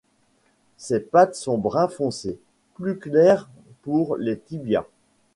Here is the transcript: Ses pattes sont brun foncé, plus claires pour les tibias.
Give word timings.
Ses 0.77 0.99
pattes 1.01 1.35
sont 1.35 1.59
brun 1.59 1.87
foncé, 1.87 2.39
plus 2.73 2.97
claires 2.97 3.47
pour 3.83 4.17
les 4.17 4.35
tibias. 4.39 4.87